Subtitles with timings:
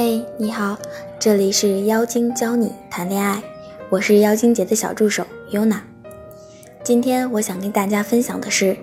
[0.00, 0.78] 嘿，你好，
[1.18, 3.42] 这里是妖精教你谈恋爱，
[3.90, 5.80] 我是妖精姐的小助手 Yuna。
[6.84, 8.76] 今天我想跟大家分享的是，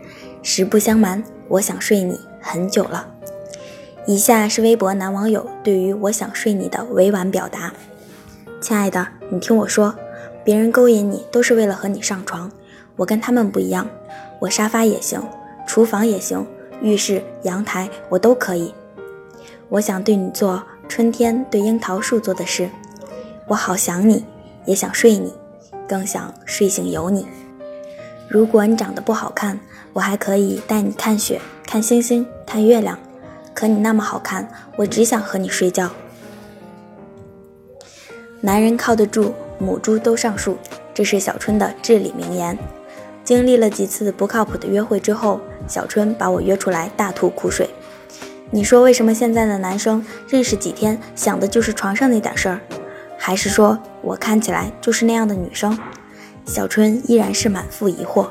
[0.43, 3.07] 实不相瞒，我想睡你很久了。
[4.05, 7.73] 以下是微博男网友对于我想睡你的委婉表达：
[8.59, 9.95] 亲爱的，你听我说，
[10.43, 12.51] 别人勾引你都是为了和你上床，
[12.97, 13.87] 我跟他们不一样，
[14.41, 15.23] 我沙发也行，
[15.65, 16.45] 厨房也行，
[16.81, 18.73] 浴室、阳台我都可以。
[19.69, 20.61] 我想对你做。
[20.95, 22.69] 春天对樱桃树做的事，
[23.47, 24.23] 我好想你，
[24.63, 25.33] 也想睡你，
[25.85, 27.27] 更想睡醒有你。
[28.29, 29.59] 如果你长得不好看，
[29.91, 32.97] 我还可以带你看雪、看星星、看月亮。
[33.53, 35.91] 可你那么好看，我只想和你睡觉。
[38.39, 40.57] 男人靠得住，母猪都上树，
[40.93, 42.57] 这是小春的至理名言。
[43.25, 47.69] 经历了几次不靠谱的约会之后，小春把我约出来大吐苦水。
[48.51, 52.59] 你说为什么现在的男生认识几天想的就是床上那点事儿？
[53.17, 55.77] 还是说我看起来就是那样的女生？
[56.45, 58.27] 小春依然是满腹疑惑。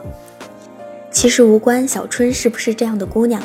[1.11, 3.43] 其实无关小春是不是这样的姑娘，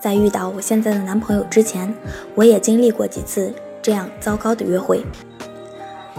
[0.00, 1.92] 在遇到我现在的男朋友之前，
[2.34, 3.52] 我也经历过几次
[3.82, 5.04] 这样糟糕的约会。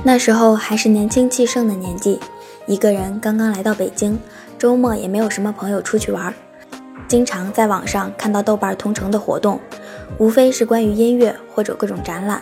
[0.04, 2.20] 那时候还是年轻气盛的年纪，
[2.66, 4.20] 一个人刚刚来到北京，
[4.58, 6.34] 周末也没有什么朋友出去玩，
[7.08, 9.60] 经常在网上看到豆瓣同城的活动。
[10.18, 12.42] 无非是关于音乐或者各种展览，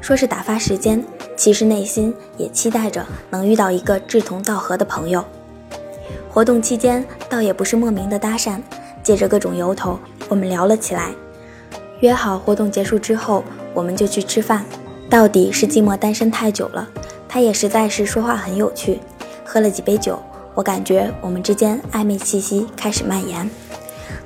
[0.00, 1.04] 说是打发时间，
[1.36, 5.24] 其实内心也期待着能遇到一个志同道合的朋友。
[6.28, 8.60] 活动期间倒也不是莫名的搭讪，
[9.02, 11.10] 借着各种由头，我们聊了起来。
[12.00, 14.64] 约好活动结束之后，我们就去吃饭。
[15.08, 16.88] 到底是寂寞单身太久了，
[17.28, 18.98] 他也实在是说话很有趣。
[19.44, 20.20] 喝了几杯酒，
[20.54, 23.48] 我感觉我们之间暧昧气息开始蔓延。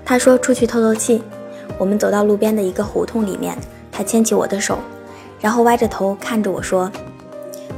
[0.04, 1.22] 他说出去透透气。
[1.78, 3.56] 我们走到路边的一个胡同里面，
[3.92, 4.78] 他牵起我的手，
[5.40, 6.90] 然后歪着头看着我说：“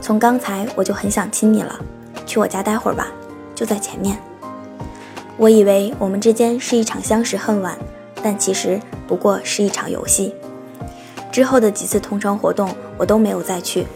[0.01, 1.79] 从刚才我就很想亲你了，
[2.25, 3.09] 去我家待会儿吧，
[3.55, 4.17] 就在前面。”
[5.37, 7.77] 我以为我们之间是一场相识恨晚，
[8.23, 10.35] 但其实不过是一场游戏。
[11.31, 13.87] 之后的几次同城活动我都没有再去，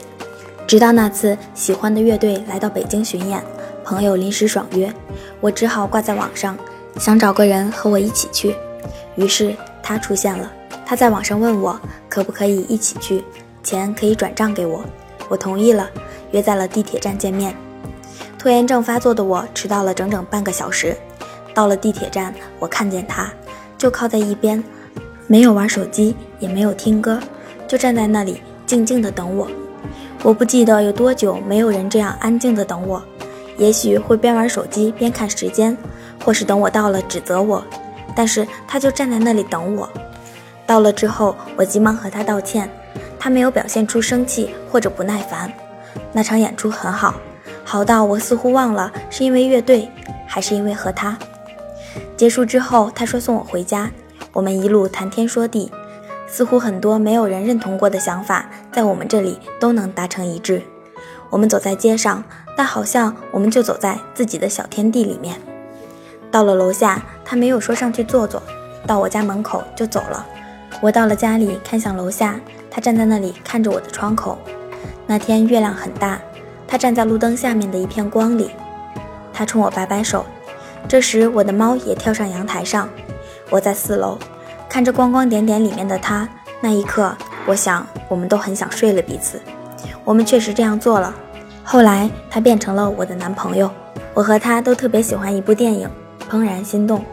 [0.67, 3.43] 直到那次喜欢的乐队来到北京巡演，
[3.83, 4.93] 朋友临时爽约，
[5.41, 6.57] 我只好挂在网上，
[6.99, 8.55] 想找个人和我一起去。
[9.17, 9.55] 于是。
[9.85, 10.51] 他出现了，
[10.87, 11.79] 他在网上问我
[12.09, 13.23] 可不可以一起去，
[13.63, 14.83] 钱可以转账给我，
[15.29, 15.91] 我同意了，
[16.31, 17.55] 约在了地铁站见面。
[18.39, 20.97] 拖延症发作的我迟到了整整半个小时，
[21.53, 23.31] 到了地铁站，我看见他，
[23.77, 24.65] 就靠在一边，
[25.27, 27.21] 没有玩手机，也没有听歌，
[27.69, 29.47] 就站在那里静静的等我。
[30.23, 33.03] 我不记得有多久没有人这样安静的等我，
[33.59, 35.77] 也许会边玩手机边看时间，
[36.25, 37.63] 或是等我到了指责我。
[38.15, 39.89] 但是他就站在那里等我，
[40.67, 42.71] 到了之后，我急忙和他道歉，
[43.19, 45.53] 他没有表现出生气或者不耐烦。
[46.13, 47.15] 那场演出很好，
[47.65, 49.89] 好到我似乎忘了是因为乐队，
[50.27, 51.19] 还是因为和他。
[52.17, 53.91] 结束之后，他说送我回家，
[54.33, 55.71] 我们一路谈天说地，
[56.27, 60.63] 似乎很多没有人认同过的想法，在我们这里都能达成一致。
[61.31, 62.23] 我们走在街上，
[62.57, 65.41] 但好像我们就走在自己的小天地里面。
[66.31, 68.43] 到了楼下，他没有说上去坐坐，
[68.87, 70.27] 到我家门口就走了。
[70.81, 72.39] 我到了家里，看向楼下，
[72.71, 74.39] 他站在那里看着我的窗口。
[75.07, 76.21] 那天月亮很大，
[76.67, 78.51] 他站在路灯下面的一片光里，
[79.33, 80.25] 他冲我摆摆手。
[80.87, 82.89] 这时，我的猫也跳上阳台上。
[83.51, 84.19] 我在四楼，
[84.69, 86.29] 看着光光点点里面的他。
[86.61, 89.41] 那一刻，我想我们都很想睡了彼此。
[90.05, 91.15] 我们确实这样做了。
[91.63, 93.71] 后来，他变成了我的男朋友。
[94.13, 95.89] 我和他都特别喜欢一部电影。
[96.31, 97.05] 怦然心动，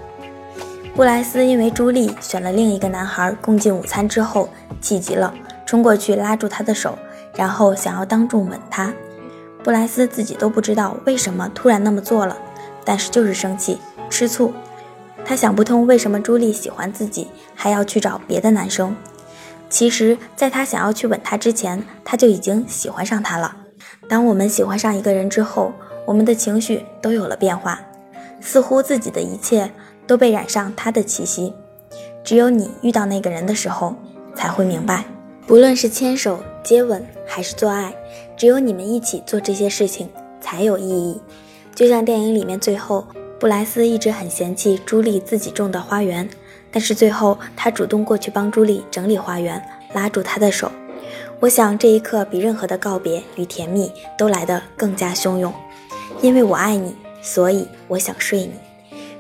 [0.96, 4.50] 布莱斯因为朱莉选了另一个男孩共进午餐之后
[4.80, 5.34] 气急了，
[5.66, 6.98] 冲过去拉住他的手，
[7.36, 8.94] 然后想要当众吻他。
[9.64, 12.36] 布莱斯自己都不知道为什么突然那么做了，
[12.84, 13.78] 但是就是生气
[14.10, 14.54] 吃醋。
[15.24, 18.96] 他想不通为什么朱莉喜欢自己还要去找别的男生。
[19.70, 23.56] 其实，在他想要去吻她之前，他就已经喜欢上她了。
[24.10, 25.72] 当我们喜欢上一个人之后，
[26.06, 27.80] 我们的情绪都有了变化。
[28.42, 29.72] 似乎自己的一切
[30.06, 31.54] 都被染上他的气息，
[32.24, 33.96] 只有你遇到那个人的时候
[34.36, 35.06] 才会明白，
[35.48, 37.94] 不论是牵手、接吻还是做爱，
[38.36, 40.10] 只有你们一起做这些事情
[40.42, 41.22] 才有意义。
[41.74, 43.08] 就像电影里面最后，
[43.40, 46.30] 布莱斯一直很嫌弃朱莉自己种的花园，
[46.72, 50.70] 但是最后他主动过去帮朱莉整理花园，拉住她的手。
[51.40, 55.54] 我想这一刻比任何的告别与甜蜜都来得更加汹涌，
[56.22, 56.96] 因为我爱你。
[57.22, 58.54] 所以我想睡你，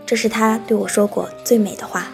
[0.05, 2.07] 这是他对我说过最美的话。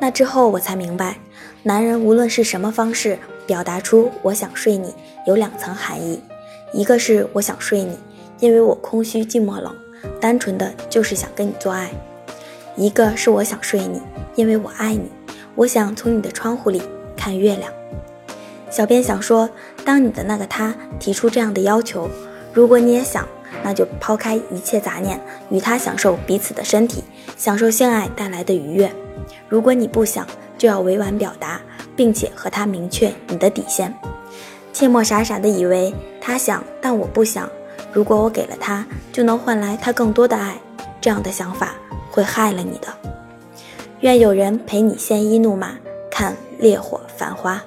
[0.00, 1.18] 那之后我才明白，
[1.62, 4.94] 男人无论是什么方式表达出我想睡你
[5.26, 6.20] 有两层含义，
[6.72, 7.98] 一个是我想睡你，
[8.40, 9.74] 因为我空虚寂寞冷，
[10.20, 11.88] 单纯的就是想跟你做爱；
[12.76, 14.02] 一个是我想睡你，
[14.34, 15.10] 因为我爱你，
[15.54, 16.82] 我想从你的窗户里
[17.16, 17.72] 看月亮。
[18.70, 19.48] 小编想说，
[19.84, 22.10] 当你的那个他提出这样的要求，
[22.52, 23.26] 如果你也想，
[23.62, 25.20] 那就抛开一切杂念，
[25.50, 27.04] 与他享受彼此的身体，
[27.36, 28.92] 享受性爱带来的愉悦。
[29.48, 30.26] 如果你不想，
[30.58, 31.60] 就要委婉表达。
[31.96, 33.96] 并且和他明确你的底线，
[34.72, 37.48] 切莫傻傻的以为他想，但我不想。
[37.92, 40.56] 如果我给了他，就能换来他更多的爱，
[41.00, 41.76] 这样的想法
[42.10, 42.88] 会害了你的。
[44.00, 45.78] 愿有人陪你鲜衣怒马，
[46.10, 47.62] 看烈火繁花。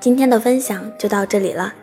[0.00, 1.74] 今天的分享就到这里了。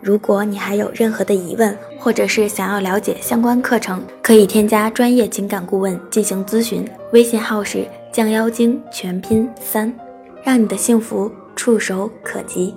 [0.00, 9.92] 如果你还有任何的疑问，或者是想要了解相关课程，可以添加专业情感顾问进行咨询，微信号是降妖精全拼三。
[10.44, 12.74] 让你的幸福触手可及。